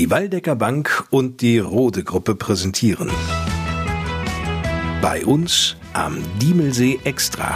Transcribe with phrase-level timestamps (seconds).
[0.00, 3.10] Die Waldecker Bank und die Rode Gruppe präsentieren.
[5.02, 7.54] Bei uns am Diemelsee Extra.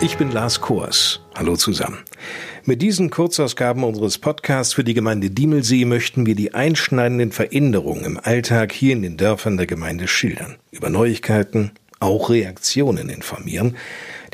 [0.00, 1.20] Ich bin Lars Kors.
[1.36, 1.98] Hallo zusammen.
[2.64, 8.20] Mit diesen Kurzausgaben unseres Podcasts für die Gemeinde Diemelsee möchten wir die einschneidenden Veränderungen im
[8.20, 10.56] Alltag hier in den Dörfern der Gemeinde schildern.
[10.72, 13.76] Über Neuigkeiten, auch Reaktionen informieren.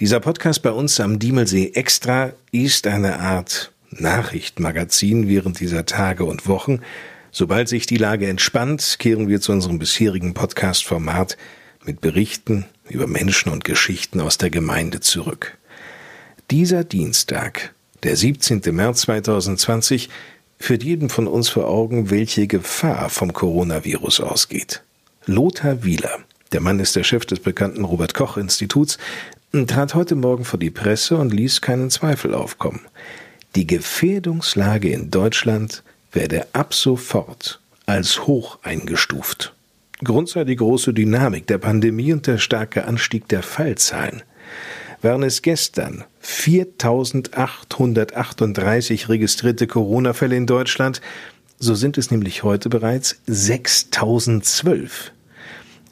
[0.01, 6.49] Dieser Podcast bei uns am Diemelsee Extra ist eine Art Nachrichtenmagazin während dieser Tage und
[6.49, 6.81] Wochen,
[7.35, 11.39] Sobald sich die Lage entspannt, kehren wir zu unserem bisherigen Podcast-Format
[11.83, 15.57] mit Berichten über Menschen und Geschichten aus der Gemeinde zurück.
[16.51, 18.61] Dieser Dienstag, der 17.
[18.73, 20.11] März 2020,
[20.59, 24.83] führt jedem von uns vor Augen, welche Gefahr vom Coronavirus ausgeht.
[25.25, 26.19] Lothar Wieler,
[26.53, 28.99] der Mann ist der Chef des bekannten Robert Koch Instituts,
[29.69, 32.81] trat heute Morgen vor die Presse und ließ keinen Zweifel aufkommen.
[33.55, 35.83] Die Gefährdungslage in Deutschland
[36.13, 39.55] werde ab sofort als hoch eingestuft.
[40.05, 44.23] Grund sei die große Dynamik der Pandemie und der starke Anstieg der Fallzahlen.
[45.01, 51.01] Waren es gestern 4838 registrierte Corona-Fälle in Deutschland,
[51.59, 55.13] so sind es nämlich heute bereits 6012.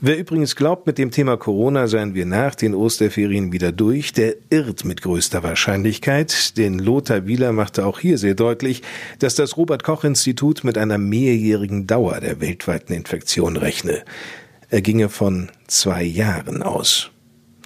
[0.03, 4.37] Wer übrigens glaubt, mit dem Thema Corona seien wir nach den Osterferien wieder durch, der
[4.49, 8.83] irrt mit größter Wahrscheinlichkeit, denn Lothar Wieler machte auch hier sehr deutlich,
[9.19, 14.03] dass das Robert Koch Institut mit einer mehrjährigen Dauer der weltweiten Infektion rechne.
[14.71, 17.11] Er ginge von zwei Jahren aus.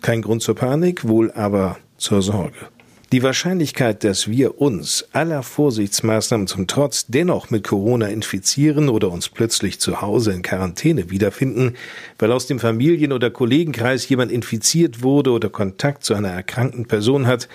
[0.02, 2.73] Kein Grund zur Panik, wohl aber zur Sorge.
[3.14, 9.28] Die Wahrscheinlichkeit, dass wir uns aller Vorsichtsmaßnahmen zum Trotz dennoch mit Corona infizieren oder uns
[9.28, 11.74] plötzlich zu Hause in Quarantäne wiederfinden,
[12.18, 17.28] weil aus dem Familien- oder Kollegenkreis jemand infiziert wurde oder Kontakt zu einer erkrankten Person
[17.28, 17.48] hat,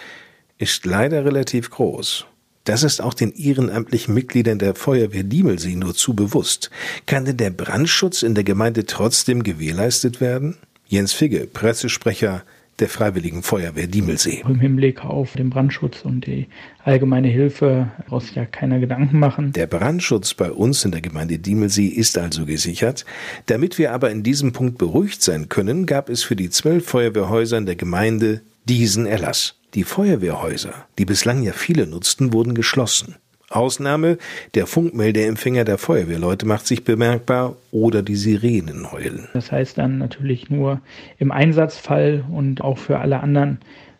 [0.60, 2.26] ist leider relativ groß.
[2.64, 6.70] Das ist auch den ehrenamtlichen Mitgliedern der Feuerwehr Diemelsee nur zu bewusst.
[7.06, 10.56] Kann denn der Brandschutz in der Gemeinde trotzdem gewährleistet werden?
[10.88, 12.46] Jens Figge, Pressesprecher
[12.80, 14.44] der Freiwilligen Feuerwehr Diemelsee.
[14.48, 16.48] Im Hinblick auf den Brandschutz und die
[16.84, 19.54] allgemeine Hilfe braucht sich ja keiner Gedanken machen.
[19.54, 23.06] Der Brandschutz bei uns in der Gemeinde Diemelsee ist also gesichert.
[23.46, 27.58] Damit wir aber in diesem Punkt beruhigt sein können, gab es für die zwölf Feuerwehrhäuser
[27.58, 29.56] in der Gemeinde diesen Erlass.
[29.74, 33.16] Die Feuerwehrhäuser, die bislang ja viele nutzten, wurden geschlossen.
[33.50, 34.18] Ausnahme,
[34.54, 39.28] der Funkmeldeempfänger der Feuerwehrleute macht sich bemerkbar oder die Sirenen heulen.
[39.34, 40.82] Das heißt dann natürlich nur
[41.18, 43.60] im Einsatzfall und auch für alle anderen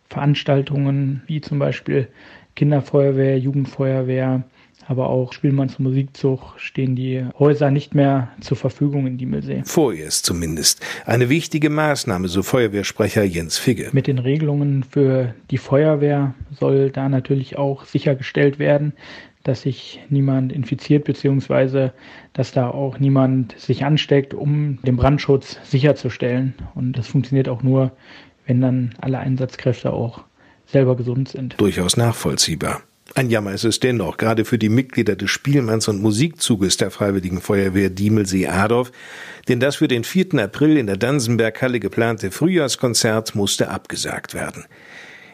[0.10, 2.08] Veranstaltungen, wie zum Beispiel
[2.56, 4.44] Kinderfeuerwehr, Jugendfeuerwehr,
[4.88, 9.62] aber auch Spielmanns Musikzug stehen die Häuser nicht mehr zur Verfügung in Diemelsee.
[9.66, 10.82] Vorerst zumindest.
[11.06, 13.90] Eine wichtige Maßnahme, so Feuerwehrsprecher Jens Figge.
[13.92, 18.94] Mit den Regelungen für die Feuerwehr soll da natürlich auch sichergestellt werden,
[19.44, 21.94] dass sich niemand infiziert, beziehungsweise
[22.34, 26.54] dass da auch niemand sich ansteckt, um den Brandschutz sicherzustellen.
[26.76, 27.92] Und das funktioniert auch nur,
[28.46, 30.24] wenn dann alle Einsatzkräfte auch
[30.66, 31.60] selber gesund sind.
[31.60, 32.82] Durchaus nachvollziehbar.
[33.16, 37.42] Ein Jammer ist es dennoch, gerade für die Mitglieder des Spielmanns- und Musikzuges der Freiwilligen
[37.42, 38.92] Feuerwehr Diemelsee-Adorf,
[39.48, 40.36] denn das für den 4.
[40.36, 44.66] April in der Dansenberghalle geplante Frühjahrskonzert musste abgesagt werden.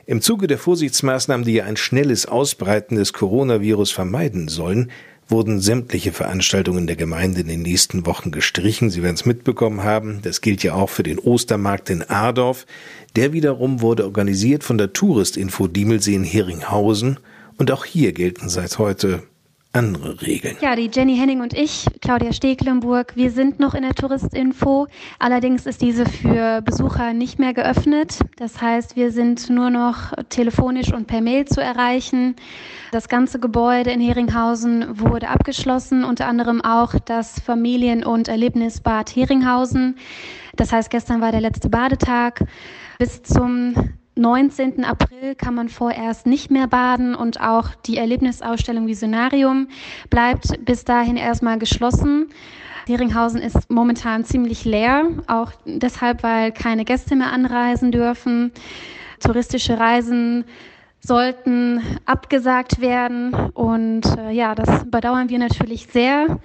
[0.06, 4.92] Im Zuge der Vorsichtsmaßnahmen, die ja ein schnelles Ausbreiten des Coronavirus vermeiden sollen,
[5.28, 8.92] wurden sämtliche Veranstaltungen der Gemeinde in den nächsten Wochen gestrichen.
[8.92, 10.20] Sie werden es mitbekommen haben.
[10.22, 12.68] Das gilt ja auch für den Ostermarkt in Adorf.
[13.16, 17.18] Der wiederum wurde organisiert von der Touristinfo Diemelsee in Heringhausen.
[17.58, 19.24] Und auch hier gelten seit heute
[19.76, 20.56] andere Regeln.
[20.62, 24.88] Ja, die Jenny Henning und ich, Claudia Stekelenburg, wir sind noch in der Touristinfo.
[25.20, 28.20] Allerdings ist diese für Besucher nicht mehr geöffnet.
[28.38, 32.36] Das heißt, wir sind nur noch telefonisch und per Mail zu erreichen.
[32.92, 39.98] Das ganze Gebäude in Heringhausen wurde abgeschlossen, unter anderem auch das Familien- und Erlebnisbad Heringhausen.
[40.56, 42.46] Das heißt, gestern war der letzte Badetag.
[42.98, 43.74] Bis zum
[44.16, 44.86] 19.
[44.86, 49.68] April kann man vorerst nicht mehr baden und auch die Erlebnisausstellung Visionarium
[50.10, 52.30] bleibt bis dahin erstmal geschlossen.
[52.88, 58.52] Heringhausen ist momentan ziemlich leer, auch deshalb, weil keine Gäste mehr anreisen dürfen.
[59.20, 60.46] Touristische Reisen
[61.02, 66.40] sollten abgesagt werden und äh, ja, das bedauern wir natürlich sehr.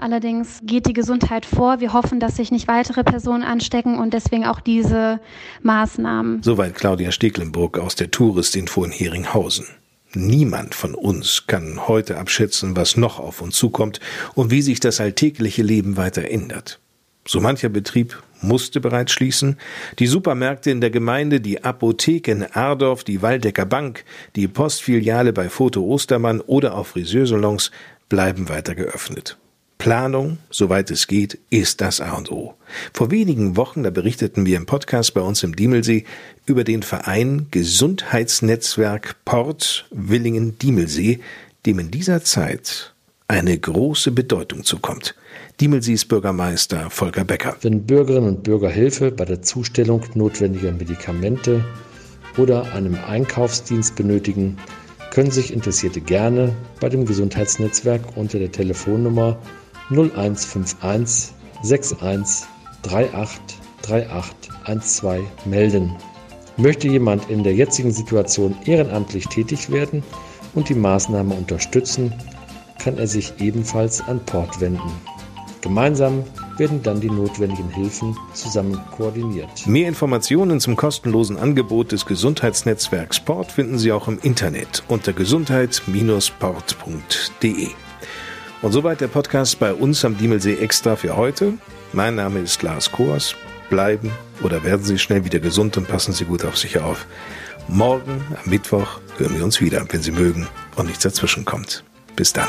[0.00, 1.80] Allerdings geht die Gesundheit vor.
[1.80, 5.20] Wir hoffen, dass sich nicht weitere Personen anstecken und deswegen auch diese
[5.62, 6.42] Maßnahmen.
[6.42, 9.66] Soweit Claudia Steglenburg aus der Touristinfo in Heringhausen.
[10.14, 14.00] Niemand von uns kann heute abschätzen, was noch auf uns zukommt
[14.34, 16.80] und wie sich das alltägliche Leben weiter ändert.
[17.28, 19.58] So mancher Betrieb musste bereits schließen.
[19.98, 24.04] Die Supermärkte in der Gemeinde, die Apotheke in Ardorf, die Waldecker Bank,
[24.34, 27.70] die Postfiliale bei Foto Ostermann oder auch Friseursalons
[28.08, 29.36] bleiben weiter geöffnet.
[29.80, 32.54] Planung, soweit es geht, ist das A und O.
[32.92, 36.04] Vor wenigen Wochen, da berichteten wir im Podcast bei uns im Diemelsee
[36.44, 41.20] über den Verein Gesundheitsnetzwerk Port Willingen-Diemelsee,
[41.64, 42.92] dem in dieser Zeit
[43.26, 45.14] eine große Bedeutung zukommt.
[45.60, 47.56] Diemelsees Bürgermeister Volker Becker.
[47.62, 51.64] Wenn Bürgerinnen und Bürger Hilfe bei der Zustellung notwendiger Medikamente
[52.36, 54.58] oder einem Einkaufsdienst benötigen,
[55.10, 59.38] können sich Interessierte gerne bei dem Gesundheitsnetzwerk unter der Telefonnummer
[59.90, 63.40] 0151 61 38
[63.82, 64.50] 38
[64.80, 65.96] 12 melden.
[66.56, 70.02] Möchte jemand in der jetzigen Situation ehrenamtlich tätig werden
[70.54, 72.12] und die Maßnahme unterstützen,
[72.78, 74.90] kann er sich ebenfalls an Port wenden.
[75.60, 76.24] Gemeinsam
[76.56, 79.66] werden dann die notwendigen Hilfen zusammen koordiniert.
[79.66, 87.68] Mehr Informationen zum kostenlosen Angebot des Gesundheitsnetzwerks Port finden Sie auch im Internet unter gesundheit-port.de.
[88.62, 91.54] Und soweit der Podcast bei uns am Diemelsee Extra für heute.
[91.92, 93.34] Mein Name ist Lars Kors.
[93.70, 94.10] Bleiben
[94.42, 97.06] oder werden Sie schnell wieder gesund und passen Sie gut auf sich auf.
[97.68, 100.46] Morgen, am Mittwoch, hören wir uns wieder, wenn Sie mögen
[100.76, 101.84] und nichts dazwischen kommt.
[102.16, 102.48] Bis dann.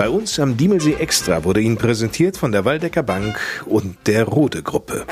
[0.00, 4.62] Bei uns am Diemelsee Extra wurde Ihnen präsentiert von der Waldecker Bank und der Rode
[4.62, 5.04] Gruppe.